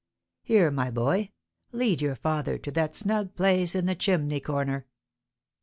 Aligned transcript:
Here, 0.41 0.71
my 0.71 0.89
boy, 0.89 1.29
lead 1.71 2.01
your 2.01 2.15
father 2.15 2.57
to 2.57 2.71
that 2.71 2.95
snug 2.95 3.35
place 3.35 3.75
in 3.75 3.85
the 3.85 3.93
chimney 3.93 4.39
corner." 4.39 4.87